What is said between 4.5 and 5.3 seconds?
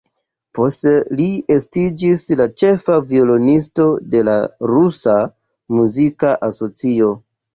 Rusa